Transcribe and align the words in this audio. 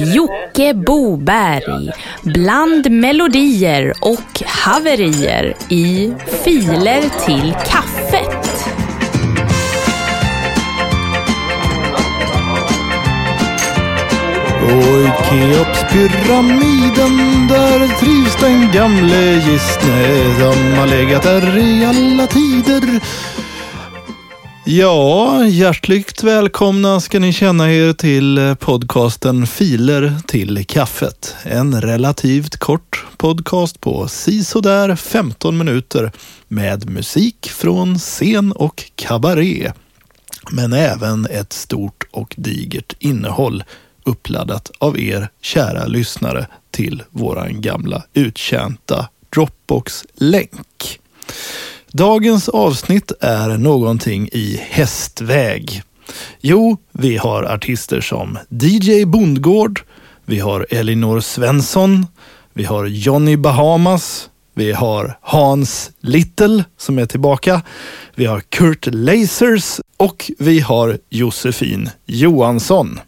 Jocke 0.00 0.74
Boberg 0.74 1.90
bland 2.22 2.90
melodier 2.90 3.92
och 4.00 4.42
haverier 4.46 5.56
i 5.68 6.12
Filer 6.44 7.02
till 7.26 7.54
kaffet. 7.66 8.66
Och 14.64 15.00
i 15.00 15.12
Keopspyramiden 15.28 17.16
där 17.48 17.88
trivs 18.00 18.36
den 18.40 18.72
gamle 18.72 19.32
gissne 19.34 20.34
som 20.38 20.78
har 20.78 20.86
legat 20.86 21.22
där 21.22 21.58
i 21.58 21.84
alla 21.84 22.26
tider. 22.26 23.00
Ja, 24.72 25.44
hjärtligt 25.46 26.22
välkomna 26.22 27.00
ska 27.00 27.20
ni 27.20 27.32
känna 27.32 27.72
er 27.72 27.92
till 27.92 28.38
eh, 28.38 28.54
podcasten 28.54 29.46
Filer 29.46 30.16
till 30.26 30.66
kaffet. 30.66 31.36
En 31.42 31.80
relativt 31.80 32.56
kort 32.56 33.06
podcast 33.16 33.80
på 33.80 34.08
sisådär 34.08 34.96
15 34.96 35.58
minuter 35.58 36.12
med 36.48 36.90
musik 36.90 37.50
från 37.50 37.98
scen 37.98 38.52
och 38.52 38.84
kabaré. 38.94 39.72
Men 40.50 40.72
även 40.72 41.26
ett 41.26 41.52
stort 41.52 42.04
och 42.10 42.34
digert 42.38 42.96
innehåll 42.98 43.64
uppladdat 44.04 44.70
av 44.78 44.98
er 45.00 45.28
kära 45.40 45.86
lyssnare 45.86 46.46
till 46.70 47.02
våran 47.10 47.60
gamla 47.60 48.02
uttjänta 48.14 49.08
Dropbox-länk. 49.34 51.00
Dagens 51.92 52.48
avsnitt 52.48 53.12
är 53.20 53.58
någonting 53.58 54.28
i 54.32 54.60
hästväg. 54.70 55.82
Jo, 56.40 56.76
vi 56.92 57.16
har 57.16 57.42
artister 57.42 58.00
som 58.00 58.38
DJ 58.48 59.04
Bondgård, 59.04 59.80
vi 60.24 60.38
har 60.38 60.66
Elinor 60.70 61.20
Svensson, 61.20 62.06
vi 62.52 62.64
har 62.64 62.86
Johnny 62.86 63.36
Bahamas, 63.36 64.30
vi 64.54 64.72
har 64.72 65.18
Hans 65.20 65.90
Little 66.00 66.64
som 66.76 66.98
är 66.98 67.06
tillbaka, 67.06 67.62
vi 68.14 68.26
har 68.26 68.40
Kurt 68.40 68.86
Lasers 68.92 69.80
och 69.96 70.30
vi 70.38 70.60
har 70.60 70.98
Josefin 71.08 71.90
Johansson. 72.06 73.00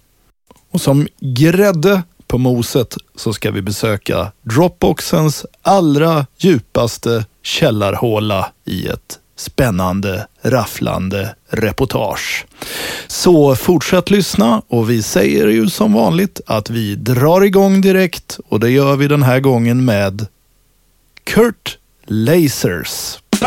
Och 0.70 0.80
som 0.80 1.08
grädde 1.20 2.02
på 2.32 2.38
moset 2.38 2.96
så 3.16 3.32
ska 3.32 3.50
vi 3.50 3.62
besöka 3.62 4.32
Dropboxens 4.42 5.46
allra 5.62 6.26
djupaste 6.38 7.24
källarhåla 7.42 8.48
i 8.64 8.86
ett 8.86 9.18
spännande, 9.36 10.26
rafflande 10.42 11.34
reportage. 11.50 12.46
Så 13.06 13.56
fortsätt 13.56 14.10
lyssna 14.10 14.62
och 14.68 14.90
vi 14.90 15.02
säger 15.02 15.48
ju 15.48 15.70
som 15.70 15.92
vanligt 15.92 16.40
att 16.46 16.70
vi 16.70 16.94
drar 16.94 17.44
igång 17.44 17.80
direkt 17.80 18.38
och 18.48 18.60
det 18.60 18.70
gör 18.70 18.96
vi 18.96 19.08
den 19.08 19.22
här 19.22 19.40
gången 19.40 19.84
med 19.84 20.26
Kurt 21.24 21.78
Lasers. 22.06 23.18
Det 23.40 23.46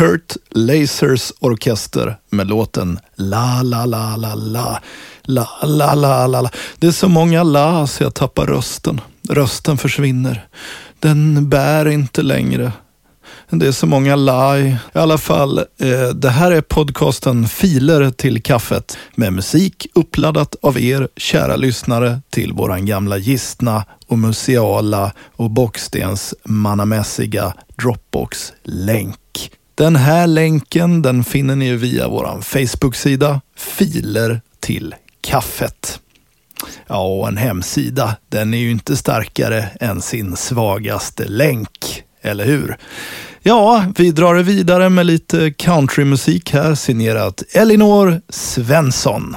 Kurt 0.00 0.36
Lasers 0.50 1.32
orkester 1.38 2.16
med 2.30 2.46
låten 2.46 2.98
La 3.16 3.62
la 3.62 3.86
la 3.86 4.16
la 4.16 4.34
la 4.34 4.80
La 5.22 5.48
la 5.62 5.94
la 5.94 6.26
la 6.26 6.40
la. 6.40 6.50
Det 6.78 6.86
är 6.86 6.90
så 6.90 7.08
många 7.08 7.42
la 7.42 7.86
så 7.86 8.02
jag 8.02 8.14
tappar 8.14 8.46
rösten. 8.46 9.00
Rösten 9.28 9.78
försvinner. 9.78 10.46
Den 10.98 11.48
bär 11.48 11.88
inte 11.88 12.22
längre. 12.22 12.72
Det 13.50 13.66
är 13.66 13.72
så 13.72 13.86
många 13.86 14.16
la 14.16 14.58
i 14.58 14.68
i 14.68 14.98
alla 14.98 15.18
fall. 15.18 15.58
Eh, 15.58 16.08
det 16.14 16.30
här 16.30 16.50
är 16.50 16.60
podcasten 16.60 17.48
Filer 17.48 18.10
till 18.10 18.42
kaffet 18.42 18.98
med 19.14 19.32
musik 19.32 19.86
uppladdat 19.94 20.56
av 20.62 20.78
er 20.78 21.08
kära 21.16 21.56
lyssnare 21.56 22.20
till 22.30 22.52
våran 22.52 22.86
gamla 22.86 23.18
gistna 23.18 23.84
och 24.06 24.18
museala 24.18 25.12
och 25.36 25.50
bockstensmannamässiga 25.50 27.54
Dropbox-länk. 27.82 29.16
Den 29.74 29.96
här 29.96 30.26
länken 30.26 31.02
den 31.02 31.24
finner 31.24 31.56
ni 31.56 31.76
via 31.76 32.08
vår 32.08 32.40
Facebook-sida 32.42 33.40
Filer 33.56 34.40
till 34.60 34.94
kaffet. 35.20 36.00
Ja, 36.86 37.02
och 37.02 37.28
en 37.28 37.36
hemsida, 37.36 38.16
den 38.28 38.54
är 38.54 38.58
ju 38.58 38.70
inte 38.70 38.96
starkare 38.96 39.68
än 39.80 40.02
sin 40.02 40.36
svagaste 40.36 41.24
länk, 41.28 42.02
eller 42.22 42.44
hur? 42.44 42.76
Ja, 43.42 43.84
vi 43.96 44.10
drar 44.10 44.34
det 44.34 44.42
vidare 44.42 44.88
med 44.88 45.06
lite 45.06 45.50
countrymusik 45.50 46.52
här, 46.52 46.74
signerat 46.74 47.42
Elinor 47.52 48.20
Svensson. 48.28 49.36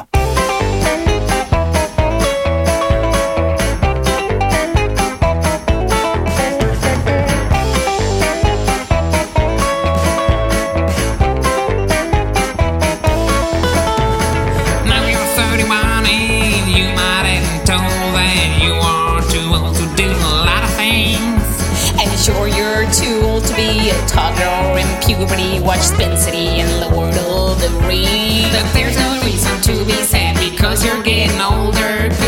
Jeopardy, 25.24 25.62
watch 25.62 25.80
Spin 25.80 26.18
City, 26.18 26.60
and 26.60 26.94
Lord 26.94 27.16
of 27.16 27.58
the 27.62 27.70
Rings. 27.88 28.52
But 28.52 28.74
there's 28.74 28.98
no 28.98 29.22
reason 29.24 29.62
to 29.62 29.86
be 29.86 29.94
sad 30.04 30.38
because 30.38 30.84
you're 30.84 31.02
getting 31.02 31.40
older. 31.40 32.23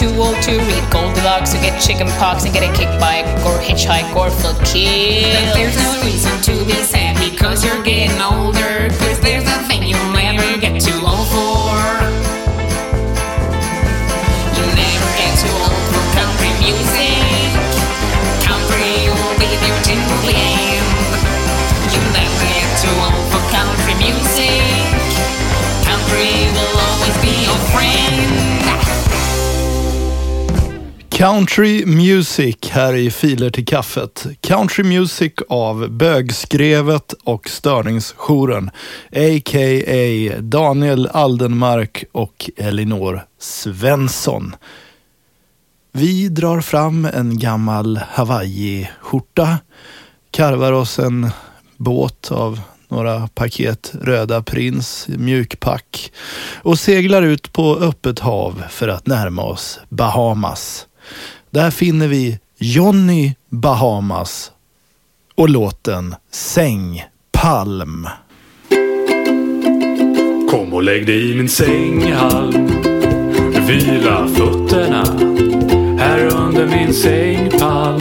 Too 0.00 0.08
old 0.16 0.32
oh 0.32 0.40
to 0.40 0.52
read 0.56 0.84
Goldilocks 0.90 1.54
or 1.54 1.60
get 1.60 1.76
chicken 1.76 2.08
pox 2.16 2.44
and 2.44 2.54
get 2.54 2.64
a 2.64 2.72
kickback 2.72 3.28
or 3.44 3.60
hitchhike 3.60 4.08
or 4.16 4.30
flip 4.30 4.56
kill. 4.64 5.28
But 5.28 5.52
there's 5.52 5.76
no 5.76 5.92
reason 6.00 6.32
to 6.48 6.64
be 6.64 6.72
sad 6.88 7.20
because 7.20 7.62
you're 7.62 7.82
getting 7.82 8.16
older. 8.16 8.88
Cause 8.96 9.20
there's 9.20 9.44
a 9.44 9.58
thing 9.68 9.82
you'll 9.82 10.12
never 10.16 10.59
Country 31.20 31.86
Music 31.86 32.56
här 32.70 32.94
i 32.94 33.10
Filer 33.10 33.50
till 33.50 33.66
kaffet. 33.66 34.26
Country 34.40 34.84
Music 34.84 35.32
av 35.48 35.90
Bögskrevet 35.90 37.12
och 37.24 37.48
Störningsjouren, 37.48 38.70
a.k.a. 39.12 40.40
Daniel 40.40 41.06
Aldenmark 41.06 42.04
och 42.12 42.50
Elinor 42.56 43.22
Svensson. 43.38 44.56
Vi 45.92 46.28
drar 46.28 46.60
fram 46.60 47.04
en 47.04 47.38
gammal 47.38 48.00
Hawaii-skjorta, 48.10 49.58
karvar 50.30 50.72
oss 50.72 50.98
en 50.98 51.30
båt 51.76 52.32
av 52.32 52.60
några 52.88 53.28
paket 53.28 53.92
Röda 54.02 54.42
Prins 54.42 55.08
mjukpack 55.08 56.12
och 56.62 56.78
seglar 56.78 57.22
ut 57.22 57.52
på 57.52 57.76
öppet 57.76 58.18
hav 58.18 58.62
för 58.70 58.88
att 58.88 59.06
närma 59.06 59.42
oss 59.42 59.80
Bahamas. 59.88 60.86
Där 61.50 61.70
finner 61.70 62.08
vi 62.08 62.38
Johnny 62.58 63.34
Bahamas 63.48 64.52
och 65.34 65.48
låten 65.48 66.14
Säng 66.30 67.04
Palm. 67.32 68.08
Kom 70.50 70.74
och 70.74 70.82
lägg 70.82 71.06
dig 71.06 71.30
i 71.30 71.34
min 71.34 71.48
sänghalm 71.48 72.66
Vila 73.68 74.28
fötterna 74.28 75.04
Här 75.98 76.36
under 76.36 76.66
min 76.66 76.94
sängpalm 76.94 78.00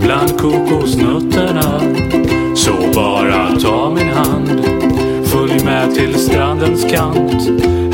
Bland 0.00 0.38
kokosnötterna 0.38 1.80
Så 2.56 2.72
bara 2.94 3.60
ta 3.60 3.94
min 3.94 4.08
hand. 4.08 4.64
Följ 5.24 5.64
med 5.64 5.94
till 5.94 6.14
strandens 6.14 6.84
kant 6.90 7.42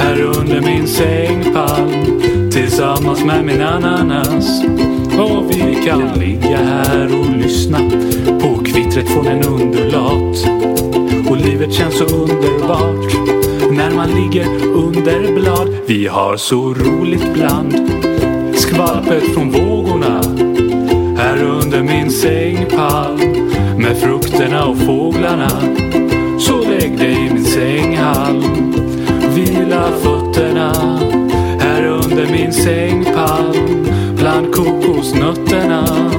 Här 0.01 0.21
under 0.23 0.61
min 0.61 0.89
sängpalm 0.89 1.91
Tillsammans 2.55 3.25
med 3.25 3.45
min 3.45 3.63
ananas 3.63 4.65
Och 5.19 5.51
vi 5.51 5.75
kan 5.87 6.19
ligga 6.19 6.57
här 6.57 7.21
och 7.21 7.37
lyssna 7.37 7.79
På 8.41 8.65
kvittret 8.65 9.09
från 9.09 9.27
en 9.27 9.43
underlat 9.43 10.47
och 11.31 11.37
livet 11.37 11.73
känns 11.73 11.99
så 11.99 12.05
underbart 12.05 13.15
när 13.71 13.91
man 13.95 14.11
ligger 14.11 14.47
under 14.67 15.35
blad. 15.35 15.69
Vi 15.87 16.07
har 16.07 16.37
så 16.37 16.75
roligt 16.75 17.35
bland 17.35 17.91
skvalpet 18.55 19.35
från 19.35 19.51
vågorna 19.51 20.23
här 21.17 21.43
under 21.43 21.83
min 21.83 22.11
sängpalm 22.11 23.21
med 23.79 23.97
frukterna 23.97 24.65
och 24.65 24.79
fåglarna. 24.79 25.51
Så 26.39 26.59
lägg 26.69 26.99
dig 26.99 27.27
i 27.27 27.35
min 27.35 27.45
sänghalm, 27.45 28.75
vila 29.35 29.89
fötterna 30.03 31.01
under 32.25 32.39
min 32.39 32.53
sängpalm 32.53 33.87
bland 34.17 34.55
kokosnötterna. 34.55 36.11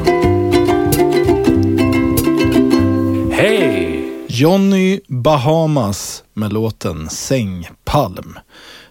Hej! 3.31 4.11
Johnny 4.27 4.99
Bahamas 5.07 6.23
med 6.33 6.53
låten 6.53 7.09
Sängpalm. 7.09 8.39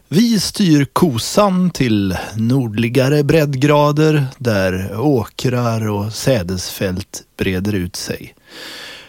Vi 0.08 0.40
styr 0.40 0.84
kosan 0.92 1.70
till 1.70 2.16
nordligare 2.36 3.22
breddgrader 3.22 4.26
där 4.38 5.00
åkrar 5.00 5.88
och 5.88 6.12
sädesfält 6.12 7.22
breder 7.36 7.72
ut 7.72 7.96
sig. 7.96 8.34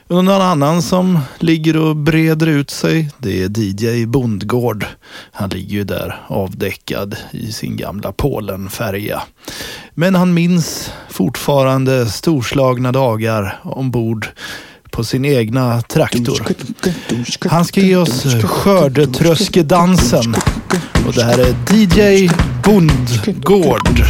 Och 0.07 0.25
någon 0.25 0.41
annan 0.41 0.81
som 0.81 1.19
ligger 1.39 1.77
och 1.77 1.95
breder 1.95 2.47
ut 2.47 2.69
sig, 2.69 3.09
det 3.17 3.43
är 3.43 3.59
DJ 3.59 4.05
Bondgård. 4.05 4.85
Han 5.31 5.49
ligger 5.49 5.73
ju 5.73 5.83
där 5.83 6.21
avdäckad 6.27 7.15
i 7.31 7.51
sin 7.51 7.77
gamla 7.77 8.11
Polenfärja. 8.11 9.23
Men 9.93 10.15
han 10.15 10.33
minns 10.33 10.91
fortfarande 11.09 12.05
storslagna 12.05 12.91
dagar 12.91 13.59
ombord 13.63 14.27
på 14.91 15.03
sin 15.03 15.25
egna 15.25 15.81
traktor. 15.81 16.47
Han 17.49 17.65
ska 17.65 17.81
ge 17.81 17.95
oss 17.95 18.23
skördetröskedansen. 18.43 20.35
Och 21.07 21.13
det 21.13 21.23
här 21.23 21.39
är 21.39 21.55
DJ 21.73 22.29
Bondgård. 22.63 24.05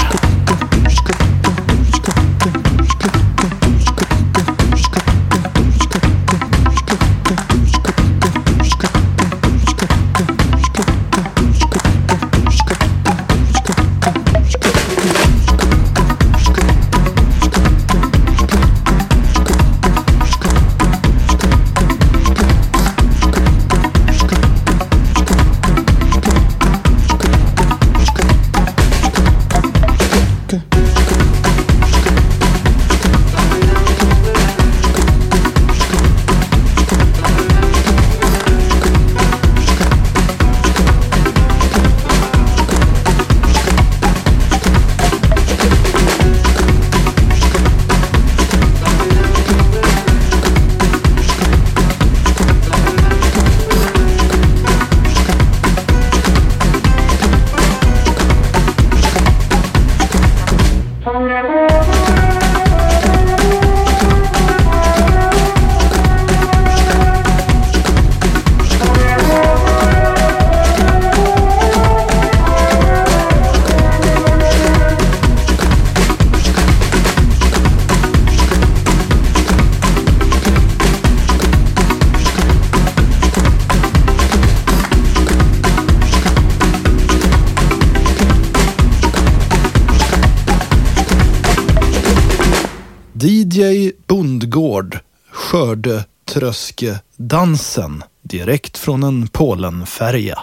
DJ 93.55 93.91
Bondgård 94.07 94.99
Skördetröskedansen 95.31 98.03
direkt 98.21 98.77
från 98.77 99.03
en 99.03 99.27
Polenfärja. 99.27 100.39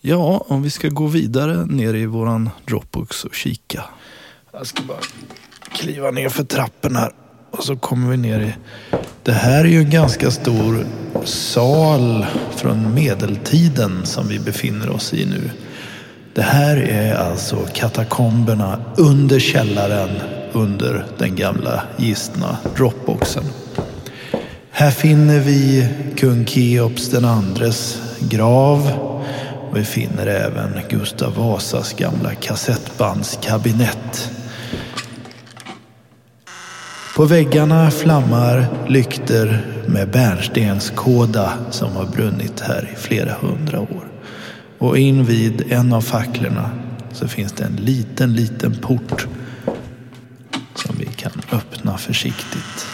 Ja, 0.00 0.44
om 0.48 0.62
vi 0.62 0.70
ska 0.70 0.88
gå 0.88 1.06
vidare 1.06 1.66
ner 1.66 1.94
i 1.94 2.06
våran 2.06 2.50
Dropbox 2.66 3.24
och 3.24 3.34
kika. 3.34 3.84
Jag 4.52 4.66
ska 4.66 4.82
bara 4.82 4.98
kliva 5.72 6.10
ner 6.10 6.28
för 6.28 6.44
trappen 6.44 6.96
här 6.96 7.12
och 7.50 7.64
så 7.64 7.76
kommer 7.76 8.10
vi 8.10 8.16
ner 8.16 8.40
i... 8.40 8.54
Det 9.22 9.32
här 9.32 9.64
är 9.64 9.68
ju 9.68 9.78
en 9.78 9.90
ganska 9.90 10.30
stor 10.30 10.86
sal 11.24 12.26
från 12.56 12.94
medeltiden 12.94 14.06
som 14.06 14.28
vi 14.28 14.38
befinner 14.38 14.90
oss 14.90 15.14
i 15.14 15.26
nu. 15.26 15.50
Det 16.34 16.42
här 16.42 16.76
är 16.76 17.14
alltså 17.14 17.66
katakomberna 17.74 18.84
under 18.96 19.38
källaren 19.38 20.39
under 20.52 21.04
den 21.18 21.36
gamla 21.36 21.82
gistna 21.96 22.56
dropboxen. 22.76 23.44
Här 24.70 24.90
finner 24.90 25.40
vi 25.40 25.88
kung 26.16 26.46
Keops 26.46 27.10
den 27.10 27.24
andres 27.24 28.02
grav 28.20 28.92
och 29.70 29.76
vi 29.76 29.84
finner 29.84 30.26
även 30.26 30.80
Gustav 30.88 31.34
Vasas 31.34 31.92
gamla 31.92 32.34
kassettbandskabinett. 32.34 34.30
På 37.16 37.24
väggarna 37.24 37.90
flammar 37.90 38.66
lykter 38.88 39.66
med 39.86 40.10
bärnstenskåda 40.10 41.52
som 41.70 41.92
har 41.92 42.06
brunnit 42.06 42.60
här 42.60 42.90
i 42.92 42.96
flera 42.96 43.32
hundra 43.32 43.80
år. 43.80 44.08
Och 44.78 44.98
invid 44.98 45.72
en 45.72 45.92
av 45.92 46.00
facklorna 46.00 46.70
så 47.12 47.28
finns 47.28 47.52
det 47.52 47.64
en 47.64 47.76
liten, 47.76 48.32
liten 48.32 48.74
port 48.74 49.26
som 50.74 50.96
vi 50.98 51.06
kan 51.06 51.32
öppna 51.52 51.89
försiktigt. 52.00 52.86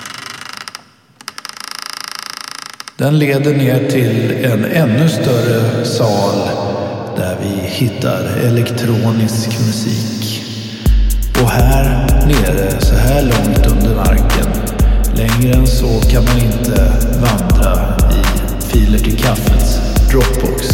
Den 2.96 3.18
leder 3.18 3.54
ner 3.54 3.90
till 3.90 4.44
en 4.44 4.64
ännu 4.64 5.08
större 5.08 5.84
sal 5.84 6.48
där 7.16 7.36
vi 7.42 7.68
hittar 7.68 8.25
elektronisk 8.44 9.46
musik. 9.46 10.42
Och 11.42 11.50
här 11.50 12.06
nere, 12.26 12.80
så 12.80 12.94
här 12.94 13.22
långt 13.22 13.66
under 13.66 13.94
marken, 13.94 14.46
längre 15.14 15.56
än 15.56 15.66
så 15.66 16.00
kan 16.00 16.25
man 16.25 16.38
inte 16.38 16.92
vandra 17.20 17.96
i 18.10 18.62
Filer 18.72 18.98
till 18.98 19.18
kaffets 19.18 19.78
Dropbox. 20.10 20.66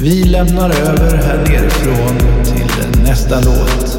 Vi 0.00 0.24
lämnar 0.24 0.70
över 0.70 1.16
här 1.16 1.38
nerifrån 1.38 2.18
till 2.44 3.02
nästa 3.02 3.40
låt. 3.40 3.91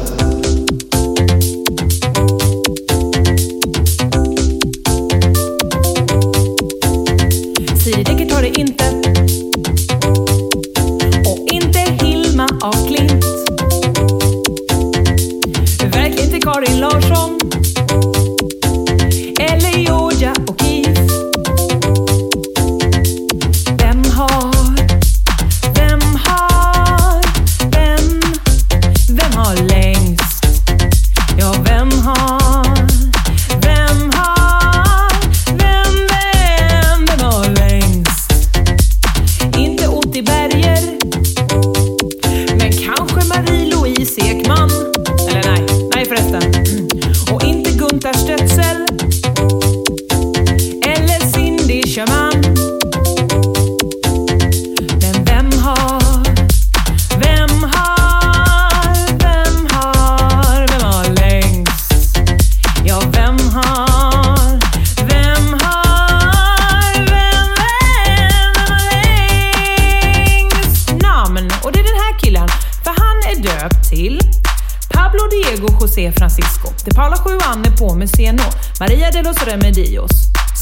Francisco, 77.04 77.30
de 77.30 77.38
Paula 77.38 77.70
på 77.76 78.00
på 78.00 78.06
Seno, 78.06 78.42
Maria 78.80 79.10
de 79.10 79.22
los 79.22 79.36
Remedios, 79.36 80.10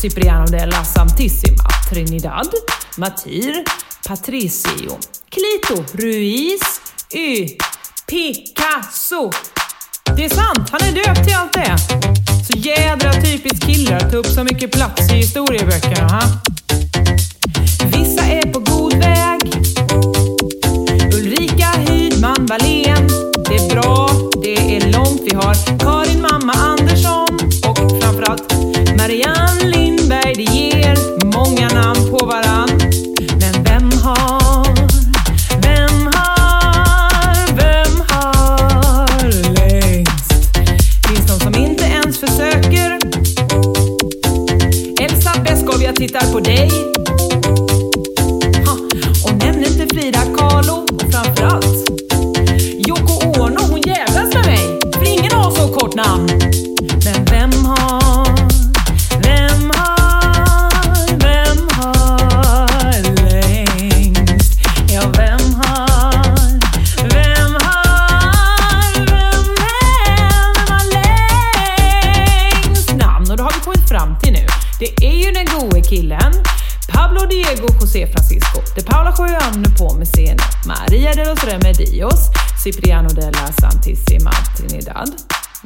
Cipriano 0.01 0.47
de 0.47 0.67
la 0.67 0.85
Santissima, 0.85 1.65
Trinidad, 1.89 2.51
Matir, 2.97 3.65
Patricio, 4.09 4.99
Clito, 5.31 5.85
Ruiz, 5.95 6.81
Y, 7.13 7.57
Picasso, 8.07 9.31
det 10.17 10.25
är 10.25 10.29
sant, 10.29 10.71
han 10.71 10.81
är 10.89 10.93
döpt 10.93 11.25
till 11.25 11.37
allt 11.37 11.53
det. 11.53 11.77
Så 12.47 12.59
jädra 12.59 13.13
typiskt 13.13 13.67
killar 13.67 13.97
att 13.97 14.11
ta 14.11 14.17
upp 14.17 14.27
så 14.27 14.45
mycket 14.45 14.73
plats 14.73 15.13
i 15.13 15.15
historieböckerna. 15.15 16.09
Ha? 16.09 16.23
Vissa 17.85 18.23
är 18.23 18.53
på 18.53 18.59
god 18.59 18.95
väg. 18.95 19.12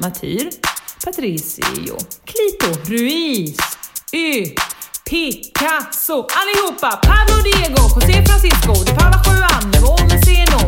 Matyr, 0.07 0.47
Patricio, 1.03 1.97
Clito, 2.23 2.71
Ruiz, 2.87 3.57
Y, 4.13 4.55
Picasso, 5.03 6.25
allihopa! 6.33 7.01
Pablo 7.01 7.43
Diego, 7.43 7.89
José 7.89 8.23
Francisco, 8.23 8.85
de 8.85 8.93
Paula 8.93 9.21
Juan 9.25 9.69
på 9.71 9.95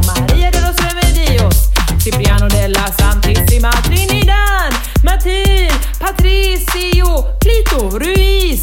Maria 0.05 0.51
de 0.51 0.59
los 0.59 0.75
Remedios, 0.75 1.69
Cipriano 2.01 2.49
de 2.49 2.67
la 2.67 2.91
Santissima 2.91 3.69
Trinidad, 3.83 4.71
Matir, 5.03 5.71
Patricio, 5.97 7.37
Clito, 7.39 7.97
Ruiz, 7.97 8.61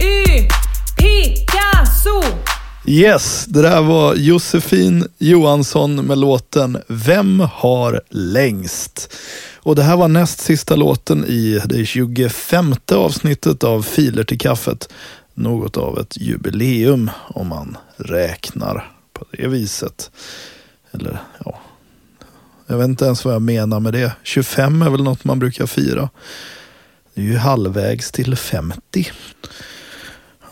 Y, 0.00 0.48
Picasso! 0.96 2.55
Yes, 2.88 3.44
det 3.48 3.62
där 3.62 3.82
var 3.82 4.14
Josefin 4.14 5.08
Johansson 5.18 6.06
med 6.06 6.18
låten 6.18 6.78
Vem 6.86 7.40
har 7.40 8.00
längst? 8.10 9.12
Och 9.56 9.76
det 9.76 9.82
här 9.82 9.96
var 9.96 10.08
näst 10.08 10.40
sista 10.40 10.76
låten 10.76 11.24
i 11.24 11.60
det 11.64 11.86
25 11.86 12.74
avsnittet 12.92 13.64
av 13.64 13.82
Filer 13.82 14.24
till 14.24 14.38
kaffet. 14.38 14.88
Något 15.34 15.76
av 15.76 15.98
ett 15.98 16.16
jubileum 16.20 17.10
om 17.28 17.46
man 17.46 17.76
räknar 17.96 18.92
på 19.12 19.24
det 19.30 19.48
viset. 19.48 20.10
Eller 20.92 21.18
ja, 21.44 21.60
Jag 22.66 22.78
vet 22.78 22.88
inte 22.88 23.04
ens 23.04 23.24
vad 23.24 23.34
jag 23.34 23.42
menar 23.42 23.80
med 23.80 23.92
det. 23.92 24.12
25 24.22 24.82
är 24.82 24.90
väl 24.90 25.02
något 25.02 25.24
man 25.24 25.38
brukar 25.38 25.66
fira. 25.66 26.10
Det 27.14 27.20
är 27.20 27.24
ju 27.24 27.36
halvvägs 27.36 28.12
till 28.12 28.36
50. 28.36 29.10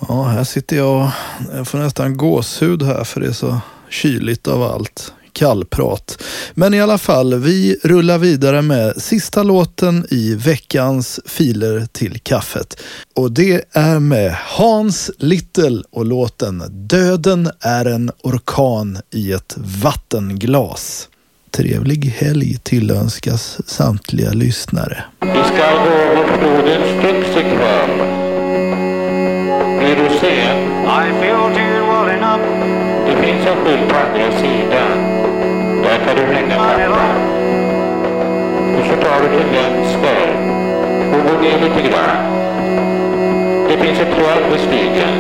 Ja, 0.09 0.23
här 0.23 0.45
sitter 0.45 0.77
jag. 0.77 1.11
Jag 1.53 1.69
får 1.69 1.79
nästan 1.79 2.17
gåshud 2.17 2.83
här 2.83 3.05
för 3.05 3.21
det 3.21 3.27
är 3.27 3.33
så 3.33 3.61
kyligt 3.89 4.49
av 4.49 4.63
allt 4.63 5.13
kallprat. 5.35 6.23
Men 6.55 6.75
i 6.75 6.81
alla 6.81 6.99
fall, 6.99 7.35
vi 7.35 7.79
rullar 7.85 8.19
vidare 8.19 8.63
med 8.63 9.03
sista 9.03 9.43
låten 9.43 10.07
i 10.11 10.35
veckans 10.35 11.21
filer 11.27 11.87
till 11.93 12.21
kaffet. 12.21 12.81
Och 13.15 13.33
det 13.33 13.65
är 13.73 13.99
med 13.99 14.37
Hans 14.45 15.11
Little 15.19 15.83
och 15.91 16.05
låten 16.05 16.63
Döden 16.71 17.51
är 17.61 17.85
en 17.85 18.11
orkan 18.23 18.99
i 19.11 19.33
ett 19.33 19.55
vattenglas. 19.57 21.09
Trevlig 21.51 22.05
helg 22.05 22.59
tillönskas 22.63 23.59
samtliga 23.67 24.31
lyssnare. 24.31 25.05
Vi 25.21 25.29
ska 25.29 25.71
gå 25.85 26.17
mot 26.17 26.39
flodens 26.39 27.01
Styx. 27.31 28.24
Är 29.95 30.03
du 30.03 30.11
sen? 30.11 30.59
I 30.87 31.13
feel 31.21 31.55
too 31.55 31.87
well 31.91 32.09
enough. 32.17 32.45
Det 33.07 33.17
finns 33.17 33.47
en 33.47 33.57
skylt 33.65 33.89
på 33.89 33.97
andra 33.97 34.33
sidan. 34.33 34.99
Där 35.83 35.99
kan 36.07 36.17
du 36.17 36.35
hänga 36.35 36.55
kappan. 36.55 37.17
Och 38.79 38.87
så 38.87 38.97
tar 38.97 39.21
du 39.23 39.29
till 39.37 39.47
vänster 39.59 40.37
och 41.13 41.31
går 41.31 41.43
ner 41.43 41.59
lite 41.59 41.89
grann. 41.89 42.17
Det 43.69 43.77
finns 43.79 44.01
ett 44.01 44.15
träd 44.17 44.43
vid 44.51 44.61
stigen. 44.61 45.15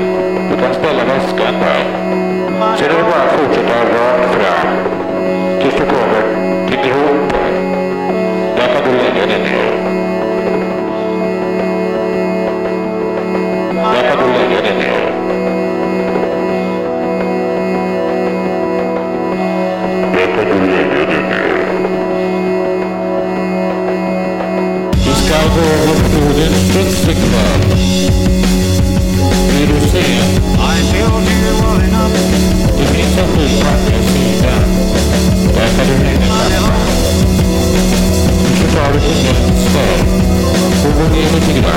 Du 0.51 0.57
kan 0.63 0.75
ställa 0.75 1.05
väskan 1.05 1.55
där. 1.61 1.85
Är 2.85 2.89
det 2.89 3.03
bara 3.03 3.23
att 3.23 3.33
fortsätta 3.33 3.75
rakt 3.75 4.35
fram 4.35 4.94